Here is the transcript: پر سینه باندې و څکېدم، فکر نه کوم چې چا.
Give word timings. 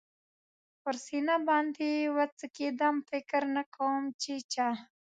پر 0.81 0.95
سینه 1.05 1.35
باندې 1.47 1.89
و 2.15 2.17
څکېدم، 2.39 2.95
فکر 3.09 3.41
نه 3.55 3.63
کوم 3.75 4.01
چې 4.21 4.33
چا. 4.53 4.69